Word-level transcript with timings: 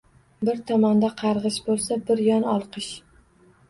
Bir 0.47 0.57
tomonda 0.71 1.13
qargʼish 1.21 1.61
boʼlsa, 1.69 2.01
bir 2.11 2.27
yon 2.33 2.53
olqish. 2.59 2.93